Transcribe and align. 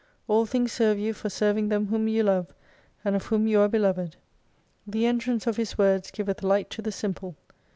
All 0.27 0.47
things 0.47 0.71
serve 0.71 0.97
you 0.97 1.13
for 1.13 1.29
serving 1.29 1.69
them 1.69 1.85
whom 1.89 2.07
you 2.07 2.23
love, 2.23 2.55
and 3.05 3.15
of 3.15 3.25
whom 3.27 3.45
you 3.45 3.59
are 3.59 3.67
beloved. 3.69 4.15
The 4.87 5.05
entrance 5.05 5.45
of 5.45 5.57
His 5.57 5.77
words 5.77 6.09
giveth 6.09 6.41
Light 6.41 6.71
to 6.71 6.81
the 6.81 6.91
simple. 6.91 7.35